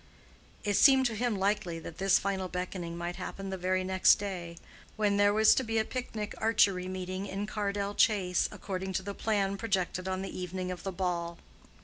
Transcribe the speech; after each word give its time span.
It 0.63 0.77
seemed 0.77 1.05
to 1.05 1.15
him 1.15 1.37
likely 1.37 1.77
that 1.77 1.99
this 1.99 2.17
final 2.17 2.47
beckoning 2.47 2.97
might 2.97 3.17
happen 3.17 3.51
the 3.51 3.55
very 3.55 3.83
next 3.83 4.15
day, 4.15 4.57
when 4.95 5.17
there 5.17 5.31
was 5.31 5.53
to 5.53 5.63
be 5.63 5.77
a 5.77 5.85
picnic 5.85 6.33
archery 6.39 6.87
meeting 6.87 7.27
in 7.27 7.45
Cardell 7.45 7.93
Chase, 7.93 8.49
according 8.51 8.93
to 8.93 9.03
the 9.03 9.13
plan 9.13 9.57
projected 9.57 10.07
on 10.07 10.23
the 10.23 10.35
evening 10.35 10.71
of 10.71 10.81
the 10.81 10.91
ball. 10.91 11.37